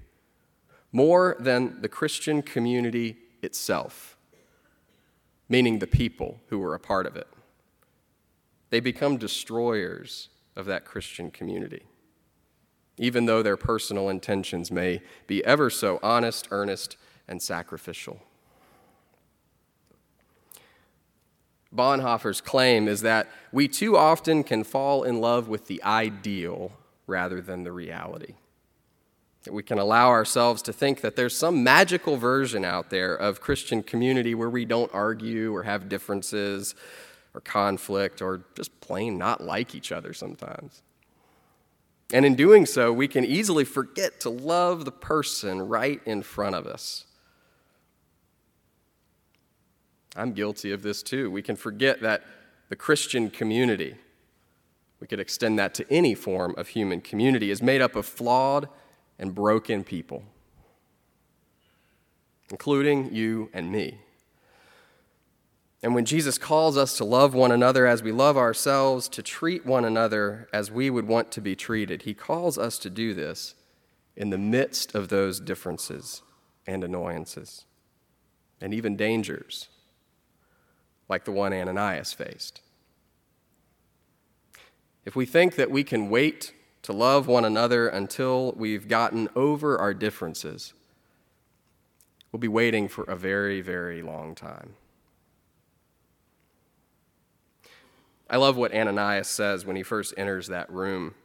more 0.91 1.35
than 1.39 1.79
the 1.81 1.87
Christian 1.87 2.41
community 2.41 3.17
itself, 3.43 4.17
meaning 5.47 5.77
the 5.77 5.87
people 5.87 6.39
who 6.47 6.57
were 6.57 6.73
a 6.73 6.79
part 6.79 7.05
of 7.05 7.15
it. 7.15 7.27
They 8.71 8.79
become 8.79 9.17
destroyers 9.17 10.29
of 10.55 10.65
that 10.65 10.85
Christian 10.85 11.29
community, 11.29 11.83
even 13.01 13.25
though 13.25 13.41
their 13.41 13.57
personal 13.57 14.09
intentions 14.09 14.71
may 14.71 15.01
be 15.25 15.43
ever 15.43 15.71
so 15.71 15.99
honest, 16.03 16.47
earnest, 16.51 16.97
and 17.27 17.41
sacrificial. 17.41 18.21
Bonhoeffer's 21.75 22.41
claim 22.41 22.87
is 22.87 23.01
that 23.01 23.27
we 23.51 23.67
too 23.67 23.97
often 23.97 24.43
can 24.43 24.63
fall 24.63 25.01
in 25.01 25.19
love 25.19 25.47
with 25.47 25.65
the 25.65 25.81
ideal 25.83 26.73
rather 27.07 27.41
than 27.41 27.63
the 27.63 27.71
reality. 27.71 28.35
That 29.45 29.53
we 29.53 29.63
can 29.63 29.79
allow 29.79 30.09
ourselves 30.09 30.61
to 30.63 30.73
think 30.73 31.01
that 31.01 31.15
there's 31.15 31.35
some 31.35 31.63
magical 31.63 32.17
version 32.17 32.63
out 32.63 32.91
there 32.91 33.15
of 33.15 33.41
Christian 33.41 33.81
community 33.81 34.35
where 34.35 34.49
we 34.49 34.63
don't 34.63 34.93
argue 34.93 35.55
or 35.55 35.63
have 35.63 35.89
differences 35.89 36.75
or 37.33 37.41
conflict 37.41 38.21
or 38.21 38.43
just 38.53 38.79
plain 38.79 39.17
not 39.17 39.41
like 39.41 39.73
each 39.73 39.91
other 39.91 40.13
sometimes. 40.13 40.83
And 42.13 42.25
in 42.25 42.35
doing 42.35 42.65
so, 42.65 42.91
we 42.91 43.07
can 43.07 43.23
easily 43.23 43.63
forget 43.63 44.19
to 44.21 44.29
love 44.29 44.85
the 44.85 44.91
person 44.91 45.61
right 45.61 46.01
in 46.05 46.23
front 46.23 46.55
of 46.55 46.67
us. 46.67 47.05
I'm 50.15 50.33
guilty 50.33 50.71
of 50.71 50.81
this 50.81 51.01
too. 51.01 51.31
We 51.31 51.41
can 51.41 51.55
forget 51.55 52.01
that 52.01 52.23
the 52.69 52.75
Christian 52.75 53.29
community, 53.29 53.95
we 54.99 55.07
could 55.07 55.21
extend 55.21 55.57
that 55.59 55.73
to 55.75 55.85
any 55.89 56.15
form 56.15 56.53
of 56.57 56.69
human 56.69 56.99
community, 56.99 57.49
is 57.49 57.61
made 57.61 57.81
up 57.81 57.95
of 57.95 58.05
flawed 58.05 58.67
and 59.17 59.33
broken 59.33 59.83
people, 59.83 60.23
including 62.49 63.13
you 63.13 63.49
and 63.53 63.71
me. 63.71 63.99
And 65.83 65.95
when 65.95 66.05
Jesus 66.05 66.37
calls 66.37 66.77
us 66.77 66.95
to 66.97 67.05
love 67.05 67.33
one 67.33 67.51
another 67.51 67.87
as 67.87 68.03
we 68.03 68.11
love 68.11 68.37
ourselves, 68.37 69.09
to 69.09 69.23
treat 69.23 69.65
one 69.65 69.83
another 69.83 70.47
as 70.53 70.69
we 70.69 70.89
would 70.89 71.07
want 71.07 71.31
to 71.31 71.41
be 71.41 71.55
treated, 71.55 72.03
he 72.03 72.13
calls 72.13 72.57
us 72.57 72.77
to 72.79 72.89
do 72.89 73.13
this 73.13 73.55
in 74.15 74.29
the 74.29 74.37
midst 74.37 74.93
of 74.93 75.09
those 75.09 75.39
differences 75.39 76.21
and 76.67 76.83
annoyances 76.83 77.65
and 78.61 78.73
even 78.73 78.95
dangers 78.95 79.69
like 81.09 81.25
the 81.25 81.31
one 81.31 81.51
Ananias 81.51 82.13
faced. 82.13 82.61
If 85.03 85.15
we 85.15 85.25
think 85.25 85.55
that 85.55 85.71
we 85.71 85.83
can 85.83 86.09
wait 86.09 86.53
to 86.83 86.93
love 86.93 87.27
one 87.27 87.43
another 87.43 87.87
until 87.87 88.53
we've 88.53 88.87
gotten 88.87 89.27
over 89.35 89.77
our 89.79 89.95
differences, 89.95 90.73
we'll 92.31 92.39
be 92.39 92.47
waiting 92.47 92.87
for 92.87 93.03
a 93.05 93.15
very, 93.15 93.61
very 93.61 94.03
long 94.03 94.35
time. 94.35 94.75
I 98.31 98.37
love 98.37 98.55
what 98.55 98.73
Ananias 98.73 99.27
says 99.27 99.65
when 99.65 99.75
he 99.75 99.83
first 99.83 100.13
enters 100.15 100.47
that 100.47 100.71
room, 100.71 101.15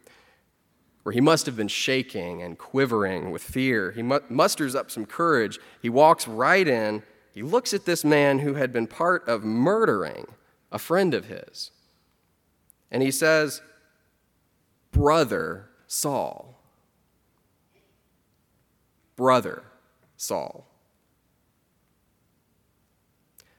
where 1.04 1.12
he 1.12 1.20
must 1.20 1.46
have 1.46 1.56
been 1.56 1.68
shaking 1.68 2.42
and 2.42 2.58
quivering 2.58 3.30
with 3.30 3.42
fear. 3.42 3.92
He 3.92 4.02
musters 4.02 4.74
up 4.74 4.90
some 4.90 5.06
courage. 5.06 5.60
He 5.80 5.88
walks 5.88 6.26
right 6.26 6.66
in. 6.66 7.04
He 7.32 7.42
looks 7.42 7.72
at 7.72 7.84
this 7.84 8.04
man 8.04 8.40
who 8.40 8.54
had 8.54 8.72
been 8.72 8.88
part 8.88 9.26
of 9.28 9.44
murdering 9.44 10.26
a 10.72 10.80
friend 10.80 11.14
of 11.14 11.26
his. 11.26 11.70
And 12.90 13.04
he 13.04 13.12
says, 13.12 13.62
Brother 14.90 15.68
Saul. 15.86 16.58
Brother 19.14 19.62
Saul. 20.16 20.66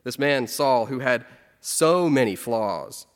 This 0.04 0.20
man, 0.20 0.48
Saul, 0.48 0.88
who 0.88 1.00
had 1.00 1.25
so 1.62 2.10
many 2.10 2.36
flaws, 2.36 3.08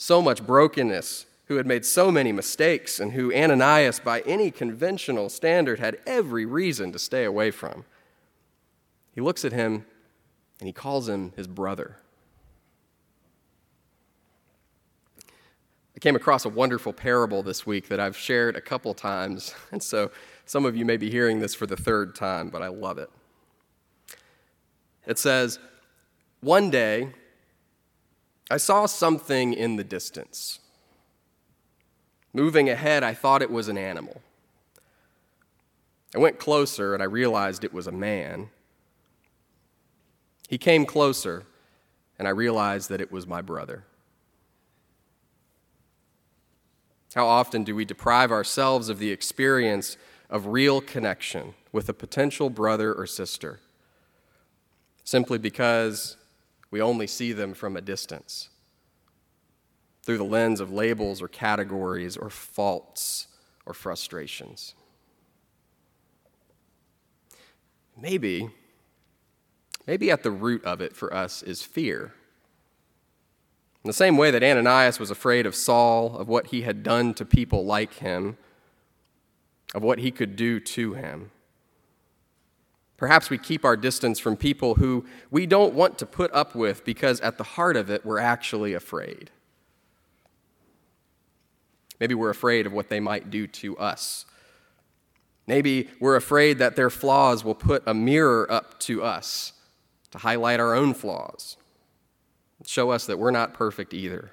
so 0.00 0.22
much 0.22 0.46
brokenness, 0.46 1.26
who 1.44 1.56
had 1.56 1.66
made 1.66 1.84
so 1.84 2.10
many 2.10 2.32
mistakes, 2.32 2.98
and 2.98 3.12
who 3.12 3.34
Ananias, 3.34 4.00
by 4.00 4.20
any 4.20 4.50
conventional 4.50 5.28
standard, 5.28 5.78
had 5.78 5.98
every 6.06 6.46
reason 6.46 6.90
to 6.90 6.98
stay 6.98 7.24
away 7.24 7.50
from. 7.50 7.84
He 9.14 9.20
looks 9.20 9.44
at 9.44 9.52
him 9.52 9.84
and 10.58 10.66
he 10.66 10.72
calls 10.72 11.06
him 11.06 11.34
his 11.36 11.46
brother. 11.46 11.98
I 15.94 15.98
came 16.00 16.16
across 16.16 16.46
a 16.46 16.48
wonderful 16.48 16.94
parable 16.94 17.42
this 17.42 17.66
week 17.66 17.88
that 17.88 18.00
I've 18.00 18.16
shared 18.16 18.56
a 18.56 18.62
couple 18.62 18.94
times, 18.94 19.54
and 19.70 19.82
so 19.82 20.10
some 20.46 20.64
of 20.64 20.74
you 20.74 20.86
may 20.86 20.96
be 20.96 21.10
hearing 21.10 21.40
this 21.40 21.54
for 21.54 21.66
the 21.66 21.76
third 21.76 22.14
time, 22.14 22.48
but 22.48 22.62
I 22.62 22.68
love 22.68 22.96
it. 22.96 23.10
It 25.06 25.18
says, 25.18 25.58
One 26.40 26.70
day, 26.70 27.12
I 28.50 28.56
saw 28.56 28.86
something 28.86 29.52
in 29.52 29.76
the 29.76 29.84
distance. 29.84 30.58
Moving 32.32 32.68
ahead, 32.68 33.02
I 33.04 33.14
thought 33.14 33.42
it 33.42 33.50
was 33.50 33.68
an 33.68 33.78
animal. 33.78 34.20
I 36.14 36.18
went 36.18 36.40
closer 36.40 36.92
and 36.92 37.02
I 37.02 37.06
realized 37.06 37.62
it 37.62 37.72
was 37.72 37.86
a 37.86 37.92
man. 37.92 38.50
He 40.48 40.58
came 40.58 40.84
closer 40.84 41.44
and 42.18 42.26
I 42.26 42.32
realized 42.32 42.88
that 42.90 43.00
it 43.00 43.12
was 43.12 43.26
my 43.26 43.40
brother. 43.40 43.84
How 47.14 47.26
often 47.26 47.64
do 47.64 47.74
we 47.74 47.84
deprive 47.84 48.30
ourselves 48.30 48.88
of 48.88 48.98
the 48.98 49.10
experience 49.10 49.96
of 50.28 50.46
real 50.46 50.80
connection 50.80 51.54
with 51.72 51.88
a 51.88 51.94
potential 51.94 52.50
brother 52.50 52.92
or 52.92 53.06
sister 53.06 53.60
simply 55.02 55.38
because 55.38 56.16
we 56.70 56.80
only 56.80 57.06
see 57.06 57.32
them 57.32 57.54
from 57.54 57.76
a 57.76 57.80
distance 57.80 58.48
through 60.02 60.18
the 60.18 60.24
lens 60.24 60.60
of 60.60 60.72
labels 60.72 61.20
or 61.20 61.28
categories 61.28 62.16
or 62.16 62.30
faults 62.30 63.28
or 63.66 63.74
frustrations. 63.74 64.74
Maybe, 68.00 68.50
maybe 69.86 70.10
at 70.10 70.22
the 70.22 70.30
root 70.30 70.64
of 70.64 70.80
it 70.80 70.96
for 70.96 71.12
us 71.12 71.42
is 71.42 71.62
fear. 71.62 72.14
In 73.84 73.88
the 73.88 73.94
same 73.94 74.16
way 74.16 74.30
that 74.30 74.42
Ananias 74.42 74.98
was 74.98 75.10
afraid 75.10 75.46
of 75.46 75.54
Saul, 75.54 76.16
of 76.16 76.28
what 76.28 76.48
he 76.48 76.62
had 76.62 76.82
done 76.82 77.14
to 77.14 77.24
people 77.24 77.64
like 77.64 77.94
him, 77.94 78.36
of 79.74 79.82
what 79.82 79.98
he 79.98 80.10
could 80.10 80.36
do 80.36 80.60
to 80.60 80.94
him. 80.94 81.30
Perhaps 83.00 83.30
we 83.30 83.38
keep 83.38 83.64
our 83.64 83.78
distance 83.78 84.18
from 84.18 84.36
people 84.36 84.74
who 84.74 85.06
we 85.30 85.46
don't 85.46 85.72
want 85.72 85.96
to 85.98 86.04
put 86.04 86.30
up 86.34 86.54
with 86.54 86.84
because 86.84 87.18
at 87.22 87.38
the 87.38 87.44
heart 87.44 87.74
of 87.74 87.88
it, 87.88 88.04
we're 88.04 88.18
actually 88.18 88.74
afraid. 88.74 89.30
Maybe 91.98 92.14
we're 92.14 92.28
afraid 92.28 92.66
of 92.66 92.74
what 92.74 92.90
they 92.90 93.00
might 93.00 93.30
do 93.30 93.46
to 93.46 93.78
us. 93.78 94.26
Maybe 95.46 95.88
we're 95.98 96.16
afraid 96.16 96.58
that 96.58 96.76
their 96.76 96.90
flaws 96.90 97.42
will 97.42 97.54
put 97.54 97.82
a 97.86 97.94
mirror 97.94 98.46
up 98.52 98.78
to 98.80 99.02
us 99.02 99.54
to 100.10 100.18
highlight 100.18 100.60
our 100.60 100.74
own 100.74 100.92
flaws, 100.92 101.56
show 102.66 102.90
us 102.90 103.06
that 103.06 103.18
we're 103.18 103.30
not 103.30 103.54
perfect 103.54 103.94
either. 103.94 104.30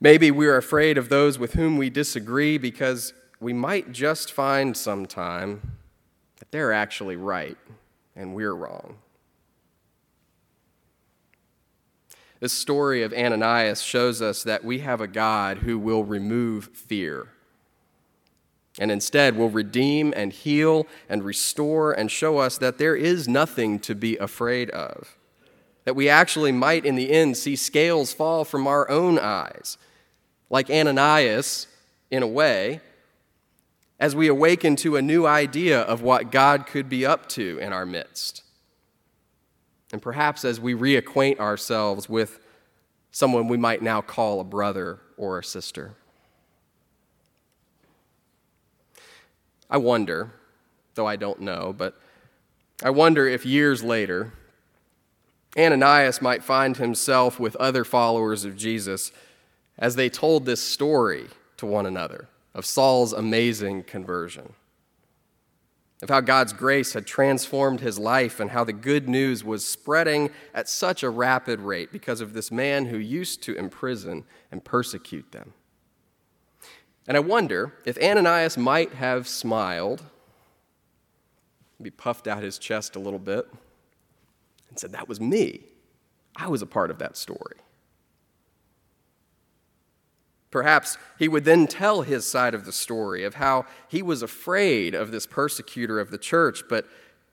Maybe 0.00 0.30
we're 0.30 0.56
afraid 0.56 0.96
of 0.96 1.08
those 1.08 1.40
with 1.40 1.54
whom 1.54 1.76
we 1.76 1.90
disagree 1.90 2.56
because 2.56 3.14
we 3.40 3.52
might 3.52 3.90
just 3.90 4.30
find 4.30 4.76
sometime 4.76 5.74
that 6.44 6.50
they're 6.50 6.72
actually 6.72 7.16
right 7.16 7.56
and 8.14 8.34
we're 8.34 8.54
wrong. 8.54 8.96
This 12.40 12.52
story 12.52 13.02
of 13.02 13.14
Ananias 13.14 13.80
shows 13.80 14.20
us 14.20 14.42
that 14.42 14.62
we 14.62 14.80
have 14.80 15.00
a 15.00 15.06
God 15.06 15.58
who 15.58 15.78
will 15.78 16.04
remove 16.04 16.66
fear 16.74 17.28
and 18.78 18.90
instead 18.90 19.36
will 19.36 19.48
redeem 19.48 20.12
and 20.14 20.32
heal 20.32 20.86
and 21.08 21.24
restore 21.24 21.92
and 21.92 22.10
show 22.10 22.38
us 22.38 22.58
that 22.58 22.76
there 22.76 22.96
is 22.96 23.26
nothing 23.26 23.78
to 23.78 23.94
be 23.94 24.18
afraid 24.18 24.68
of. 24.70 25.16
That 25.84 25.96
we 25.96 26.10
actually 26.10 26.52
might, 26.52 26.84
in 26.84 26.96
the 26.96 27.10
end, 27.10 27.38
see 27.38 27.56
scales 27.56 28.12
fall 28.12 28.44
from 28.44 28.66
our 28.66 28.90
own 28.90 29.18
eyes, 29.18 29.78
like 30.50 30.68
Ananias, 30.68 31.68
in 32.10 32.22
a 32.22 32.26
way, 32.26 32.80
as 33.98 34.16
we 34.16 34.28
awaken 34.28 34.76
to 34.76 34.96
a 34.96 35.02
new 35.02 35.26
idea 35.26 35.80
of 35.80 36.02
what 36.02 36.30
God 36.30 36.66
could 36.66 36.88
be 36.88 37.06
up 37.06 37.28
to 37.30 37.58
in 37.58 37.72
our 37.72 37.86
midst. 37.86 38.42
And 39.92 40.02
perhaps 40.02 40.44
as 40.44 40.58
we 40.58 40.74
reacquaint 40.74 41.38
ourselves 41.38 42.08
with 42.08 42.40
someone 43.12 43.46
we 43.46 43.56
might 43.56 43.82
now 43.82 44.00
call 44.00 44.40
a 44.40 44.44
brother 44.44 44.98
or 45.16 45.38
a 45.38 45.44
sister. 45.44 45.94
I 49.70 49.76
wonder, 49.76 50.32
though 50.94 51.06
I 51.06 51.16
don't 51.16 51.40
know, 51.40 51.72
but 51.76 51.96
I 52.82 52.90
wonder 52.90 53.28
if 53.28 53.46
years 53.46 53.84
later, 53.84 54.32
Ananias 55.56 56.20
might 56.20 56.42
find 56.42 56.76
himself 56.76 57.38
with 57.38 57.54
other 57.56 57.84
followers 57.84 58.44
of 58.44 58.56
Jesus 58.56 59.12
as 59.78 59.94
they 59.94 60.08
told 60.08 60.44
this 60.44 60.60
story 60.60 61.26
to 61.56 61.66
one 61.66 61.86
another 61.86 62.28
of 62.54 62.64
Saul's 62.64 63.12
amazing 63.12 63.82
conversion, 63.84 64.52
of 66.02 66.08
how 66.08 66.20
God's 66.20 66.52
grace 66.52 66.92
had 66.92 67.06
transformed 67.06 67.80
his 67.80 67.98
life 67.98 68.38
and 68.38 68.50
how 68.50 68.64
the 68.64 68.72
good 68.72 69.08
news 69.08 69.42
was 69.42 69.64
spreading 69.64 70.30
at 70.52 70.68
such 70.68 71.02
a 71.02 71.10
rapid 71.10 71.60
rate 71.60 71.90
because 71.90 72.20
of 72.20 72.32
this 72.32 72.50
man 72.50 72.86
who 72.86 72.98
used 72.98 73.42
to 73.42 73.56
imprison 73.56 74.24
and 74.52 74.64
persecute 74.64 75.32
them. 75.32 75.54
And 77.06 77.16
I 77.16 77.20
wonder 77.20 77.74
if 77.84 77.98
Ananias 77.98 78.56
might 78.56 78.94
have 78.94 79.28
smiled, 79.28 80.02
maybe 81.78 81.90
puffed 81.90 82.26
out 82.26 82.42
his 82.42 82.58
chest 82.58 82.96
a 82.96 83.00
little 83.00 83.18
bit, 83.18 83.46
and 84.70 84.78
said, 84.78 84.92
That 84.92 85.08
was 85.08 85.20
me. 85.20 85.60
I 86.36 86.48
was 86.48 86.62
a 86.62 86.66
part 86.66 86.90
of 86.90 86.98
that 86.98 87.16
story. 87.16 87.56
Perhaps 90.54 90.98
he 91.18 91.26
would 91.26 91.44
then 91.44 91.66
tell 91.66 92.02
his 92.02 92.24
side 92.24 92.54
of 92.54 92.64
the 92.64 92.70
story 92.70 93.24
of 93.24 93.34
how 93.34 93.66
he 93.88 94.02
was 94.02 94.22
afraid 94.22 94.94
of 94.94 95.10
this 95.10 95.26
persecutor 95.26 95.98
of 95.98 96.12
the 96.12 96.16
church, 96.16 96.62
but 96.68 96.86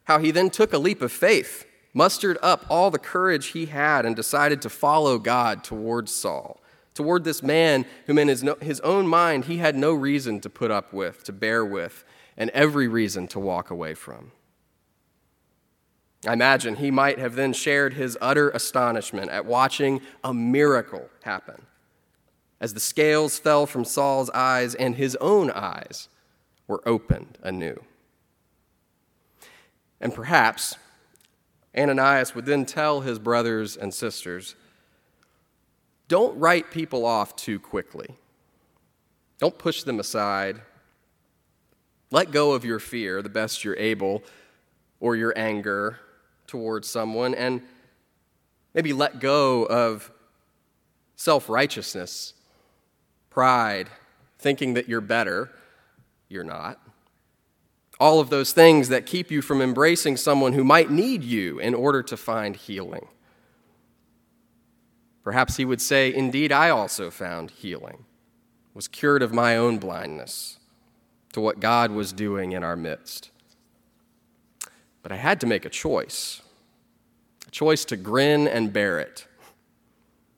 how 0.05 0.17
he 0.17 0.31
then 0.31 0.49
took 0.49 0.73
a 0.73 0.79
leap 0.79 1.03
of 1.03 1.11
faith, 1.11 1.67
mustered 1.93 2.39
up 2.41 2.65
all 2.67 2.89
the 2.89 2.97
courage 2.97 3.49
he 3.49 3.67
had, 3.67 4.07
and 4.07 4.15
decided 4.15 4.59
to 4.63 4.71
follow 4.71 5.19
God 5.19 5.63
towards 5.63 6.11
Saul, 6.11 6.59
toward 6.95 7.23
this 7.23 7.43
man 7.43 7.85
whom 8.07 8.17
in 8.17 8.27
his, 8.27 8.41
no, 8.41 8.55
his 8.59 8.79
own 8.79 9.05
mind 9.05 9.45
he 9.45 9.57
had 9.57 9.75
no 9.75 9.93
reason 9.93 10.39
to 10.39 10.49
put 10.49 10.71
up 10.71 10.91
with, 10.91 11.23
to 11.25 11.31
bear 11.31 11.63
with, 11.63 12.03
and 12.37 12.49
every 12.55 12.87
reason 12.87 13.27
to 13.27 13.39
walk 13.39 13.69
away 13.69 13.93
from. 13.93 14.31
I 16.25 16.33
imagine 16.33 16.77
he 16.77 16.89
might 16.89 17.19
have 17.19 17.35
then 17.35 17.53
shared 17.53 17.93
his 17.93 18.17
utter 18.19 18.49
astonishment 18.49 19.29
at 19.29 19.45
watching 19.45 20.01
a 20.23 20.33
miracle 20.33 21.07
happen 21.21 21.67
as 22.61 22.75
the 22.75 22.79
scales 22.79 23.39
fell 23.39 23.65
from 23.65 23.83
Saul's 23.83 24.29
eyes 24.29 24.75
and 24.75 24.95
his 24.95 25.17
own 25.19 25.49
eyes 25.51 26.07
were 26.67 26.87
opened 26.87 27.39
anew. 27.41 27.83
And 29.99 30.13
perhaps, 30.13 30.77
Ananias 31.77 32.35
would 32.35 32.45
then 32.45 32.65
tell 32.65 33.01
his 33.01 33.19
brothers 33.19 33.75
and 33.75 33.93
sisters 33.93 34.55
don't 36.07 36.37
write 36.37 36.71
people 36.71 37.05
off 37.05 37.35
too 37.35 37.59
quickly, 37.59 38.15
don't 39.39 39.57
push 39.57 39.83
them 39.83 39.99
aside. 39.99 40.61
Let 42.13 42.31
go 42.31 42.51
of 42.51 42.65
your 42.65 42.79
fear 42.79 43.21
the 43.21 43.29
best 43.29 43.63
you're 43.63 43.77
able, 43.77 44.21
or 44.99 45.15
your 45.15 45.33
anger 45.37 45.97
towards 46.45 46.89
someone, 46.89 47.33
and 47.33 47.61
maybe 48.73 48.91
let 48.91 49.21
go 49.21 49.63
of 49.63 50.11
self 51.15 51.47
righteousness, 51.47 52.33
pride, 53.31 53.89
thinking 54.37 54.75
that 54.75 54.87
you're 54.87 55.01
better. 55.01 55.49
You're 56.29 56.43
not 56.43 56.79
all 58.01 58.19
of 58.19 58.31
those 58.31 58.51
things 58.51 58.89
that 58.89 59.05
keep 59.05 59.29
you 59.29 59.43
from 59.43 59.61
embracing 59.61 60.17
someone 60.17 60.53
who 60.53 60.63
might 60.63 60.89
need 60.89 61.23
you 61.23 61.59
in 61.59 61.75
order 61.75 62.01
to 62.01 62.17
find 62.17 62.55
healing. 62.55 63.07
Perhaps 65.23 65.57
he 65.57 65.65
would 65.65 65.79
say, 65.79 66.11
Indeed, 66.11 66.51
I 66.51 66.71
also 66.71 67.11
found 67.11 67.51
healing, 67.51 68.05
was 68.73 68.87
cured 68.87 69.21
of 69.21 69.35
my 69.35 69.55
own 69.55 69.77
blindness 69.77 70.57
to 71.33 71.39
what 71.39 71.59
God 71.59 71.91
was 71.91 72.11
doing 72.11 72.53
in 72.53 72.63
our 72.63 72.75
midst. 72.75 73.29
But 75.03 75.11
I 75.11 75.17
had 75.17 75.39
to 75.41 75.47
make 75.47 75.63
a 75.63 75.69
choice 75.69 76.41
a 77.47 77.51
choice 77.51 77.85
to 77.85 77.97
grin 77.97 78.47
and 78.47 78.73
bear 78.73 78.99
it. 78.99 79.27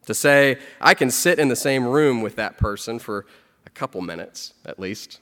To 0.06 0.14
say, 0.14 0.58
I 0.82 0.94
can 0.94 1.10
sit 1.10 1.40
in 1.40 1.48
the 1.48 1.56
same 1.56 1.86
room 1.86 2.22
with 2.22 2.36
that 2.36 2.58
person 2.58 3.00
for 3.00 3.26
a 3.66 3.70
couple 3.70 4.02
minutes 4.02 4.54
at 4.66 4.80
least 4.80 5.22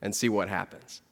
and 0.00 0.14
see 0.14 0.28
what 0.28 0.48
happens. 0.48 1.02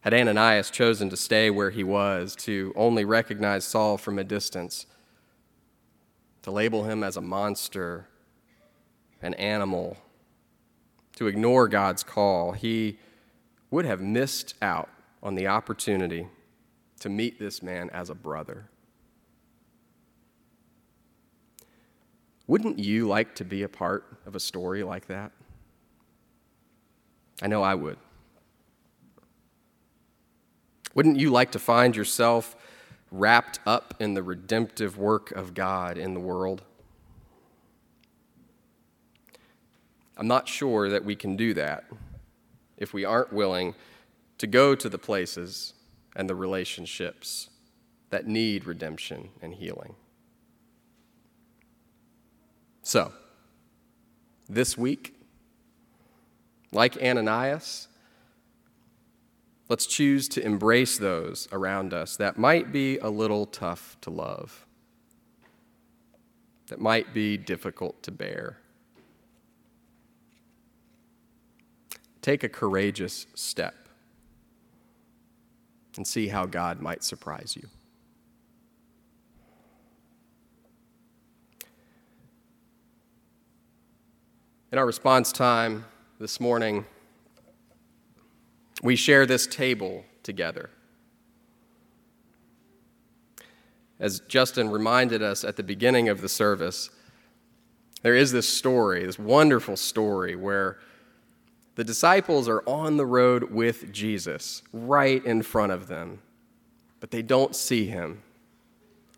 Had 0.00 0.14
Ananias 0.14 0.70
chosen 0.70 1.10
to 1.10 1.16
stay 1.16 1.50
where 1.50 1.70
he 1.70 1.82
was, 1.82 2.36
to 2.36 2.72
only 2.76 3.04
recognize 3.04 3.64
Saul 3.64 3.98
from 3.98 4.18
a 4.18 4.24
distance, 4.24 4.86
to 6.42 6.50
label 6.50 6.84
him 6.84 7.02
as 7.02 7.16
a 7.16 7.20
monster, 7.20 8.06
an 9.20 9.34
animal, 9.34 9.96
to 11.16 11.26
ignore 11.26 11.66
God's 11.66 12.04
call, 12.04 12.52
he 12.52 12.98
would 13.70 13.84
have 13.84 14.00
missed 14.00 14.54
out 14.62 14.88
on 15.22 15.34
the 15.34 15.48
opportunity 15.48 16.28
to 17.00 17.08
meet 17.08 17.38
this 17.38 17.62
man 17.62 17.90
as 17.90 18.08
a 18.08 18.14
brother. 18.14 18.70
Wouldn't 22.48 22.78
you 22.78 23.06
like 23.06 23.34
to 23.36 23.44
be 23.44 23.62
a 23.62 23.68
part 23.68 24.04
of 24.26 24.34
a 24.34 24.40
story 24.40 24.82
like 24.82 25.06
that? 25.06 25.30
I 27.42 27.46
know 27.46 27.62
I 27.62 27.74
would. 27.74 27.98
Wouldn't 30.94 31.20
you 31.20 31.30
like 31.30 31.52
to 31.52 31.58
find 31.58 31.94
yourself 31.94 32.56
wrapped 33.12 33.60
up 33.66 33.94
in 34.00 34.14
the 34.14 34.22
redemptive 34.22 34.98
work 34.98 35.30
of 35.32 35.54
God 35.54 35.98
in 35.98 36.14
the 36.14 36.20
world? 36.20 36.62
I'm 40.16 40.26
not 40.26 40.48
sure 40.48 40.88
that 40.88 41.04
we 41.04 41.14
can 41.14 41.36
do 41.36 41.54
that 41.54 41.84
if 42.78 42.92
we 42.92 43.04
aren't 43.04 43.32
willing 43.32 43.74
to 44.38 44.46
go 44.46 44.74
to 44.74 44.88
the 44.88 44.98
places 44.98 45.74
and 46.16 46.28
the 46.28 46.34
relationships 46.34 47.50
that 48.10 48.26
need 48.26 48.64
redemption 48.64 49.28
and 49.42 49.54
healing. 49.54 49.94
So, 52.88 53.12
this 54.48 54.78
week, 54.78 55.14
like 56.72 56.96
Ananias, 57.02 57.88
Let's 59.68 59.84
choose 59.84 60.28
to 60.30 60.42
embrace 60.42 60.96
those 60.96 61.46
around 61.52 61.92
us 61.92 62.16
that 62.16 62.38
might 62.38 62.72
be 62.72 62.96
a 62.98 63.10
little 63.10 63.44
tough 63.44 63.98
to 64.00 64.10
love, 64.10 64.64
that 66.68 66.80
might 66.80 67.12
be 67.12 67.36
difficult 67.36 68.02
to 68.04 68.10
bear. 68.10 68.56
Take 72.22 72.42
a 72.42 72.48
courageous 72.48 73.26
step 73.34 73.74
and 75.96 76.06
see 76.06 76.28
how 76.28 76.46
God 76.46 76.80
might 76.80 77.04
surprise 77.04 77.54
you. 77.54 77.68
In 84.70 84.76
our 84.76 84.84
response 84.84 85.32
time 85.32 85.86
this 86.20 86.40
morning, 86.40 86.84
we 88.82 88.96
share 88.96 89.24
this 89.24 89.46
table 89.46 90.04
together. 90.22 90.68
As 93.98 94.20
Justin 94.20 94.68
reminded 94.68 95.22
us 95.22 95.42
at 95.42 95.56
the 95.56 95.62
beginning 95.62 96.10
of 96.10 96.20
the 96.20 96.28
service, 96.28 96.90
there 98.02 98.14
is 98.14 98.30
this 98.30 98.46
story, 98.46 99.06
this 99.06 99.18
wonderful 99.18 99.74
story, 99.74 100.36
where 100.36 100.78
the 101.76 101.84
disciples 101.84 102.46
are 102.46 102.62
on 102.66 102.98
the 102.98 103.06
road 103.06 103.44
with 103.44 103.90
Jesus 103.90 104.62
right 104.74 105.24
in 105.24 105.40
front 105.40 105.72
of 105.72 105.88
them, 105.88 106.20
but 107.00 107.10
they 107.10 107.22
don't 107.22 107.56
see 107.56 107.86
him 107.86 108.22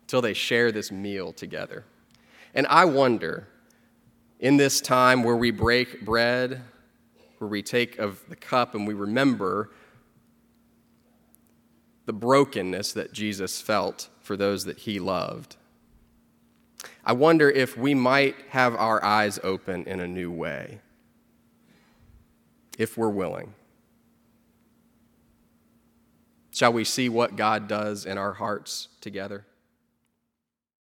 until 0.03 0.21
they 0.21 0.33
share 0.33 0.71
this 0.71 0.93
meal 0.93 1.33
together. 1.33 1.83
And 2.53 2.65
I 2.67 2.85
wonder, 2.85 3.49
in 4.41 4.57
this 4.57 4.81
time 4.81 5.23
where 5.23 5.37
we 5.37 5.51
break 5.51 6.03
bread 6.03 6.61
where 7.37 7.49
we 7.49 7.63
take 7.63 7.97
of 7.97 8.23
the 8.29 8.35
cup 8.35 8.75
and 8.75 8.85
we 8.85 8.93
remember 8.93 9.71
the 12.05 12.13
brokenness 12.13 12.93
that 12.93 13.13
Jesus 13.13 13.59
felt 13.59 14.09
for 14.19 14.37
those 14.37 14.65
that 14.65 14.79
he 14.79 14.99
loved. 14.99 15.55
I 17.03 17.13
wonder 17.13 17.49
if 17.49 17.75
we 17.75 17.95
might 17.95 18.35
have 18.49 18.75
our 18.75 19.03
eyes 19.03 19.39
open 19.43 19.85
in 19.85 19.99
a 19.99 20.07
new 20.07 20.29
way, 20.29 20.81
if 22.77 22.95
we're 22.95 23.09
willing. 23.09 23.55
Shall 26.51 26.73
we 26.73 26.83
see 26.83 27.09
what 27.09 27.35
God 27.35 27.67
does 27.67 28.05
in 28.05 28.19
our 28.19 28.33
hearts 28.33 28.87
together? 28.99 29.45